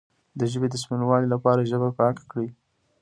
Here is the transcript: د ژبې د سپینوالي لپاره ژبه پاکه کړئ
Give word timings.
د 0.39 0.41
ژبې 0.51 0.67
د 0.71 0.75
سپینوالي 0.83 1.27
لپاره 1.33 1.67
ژبه 1.71 1.89
پاکه 1.99 2.23
کړئ 2.31 2.49